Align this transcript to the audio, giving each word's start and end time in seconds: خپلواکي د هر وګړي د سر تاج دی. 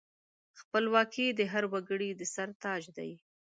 خپلواکي 0.59 1.25
د 1.39 1.41
هر 1.51 1.63
وګړي 1.73 2.09
د 2.19 2.21
سر 2.33 2.49
تاج 2.63 2.83
دی. 2.97 3.11